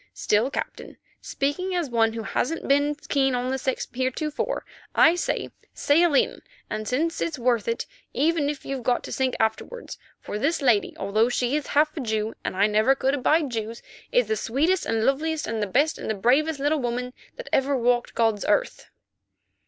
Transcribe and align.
Still, 0.15 0.49
Captain, 0.49 0.97
speaking 1.21 1.75
as 1.75 1.87
one 1.91 2.13
who 2.13 2.23
hasn't 2.23 2.67
been 2.67 2.95
keen 3.07 3.35
on 3.35 3.49
the 3.51 3.59
sex 3.59 3.87
heretofore, 3.93 4.65
I 4.95 5.13
say—sail 5.13 6.15
in, 6.15 6.41
since 6.85 7.21
it's 7.21 7.37
worth 7.37 7.67
it, 7.67 7.85
even 8.11 8.49
if 8.49 8.65
you've 8.65 8.81
got 8.81 9.03
to 9.03 9.11
sink 9.11 9.35
afterwards, 9.39 9.99
for 10.19 10.39
this 10.39 10.59
lady, 10.59 10.95
although 10.97 11.29
she 11.29 11.55
is 11.55 11.67
half 11.67 11.95
a 11.95 11.99
Jew, 11.99 12.33
and 12.43 12.55
I 12.57 12.65
never 12.65 12.95
could 12.95 13.13
abide 13.13 13.51
Jews, 13.51 13.83
is 14.11 14.25
the 14.25 14.35
sweetest 14.35 14.87
and 14.87 15.01
the 15.01 15.05
loveliest 15.05 15.45
and 15.45 15.61
the 15.61 15.67
best 15.67 15.99
and 15.99 16.09
the 16.09 16.15
bravest 16.15 16.59
little 16.59 16.79
woman 16.79 17.13
that 17.35 17.47
ever 17.53 17.77
walked 17.77 18.15
God's 18.15 18.43
earth." 18.47 18.89